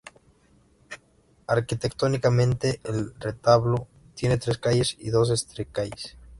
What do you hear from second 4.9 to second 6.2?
y dos entrecalles.